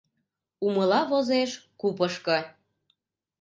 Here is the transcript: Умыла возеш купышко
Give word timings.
Умыла 0.65 1.01
возеш 1.11 1.51
купышко 1.79 2.37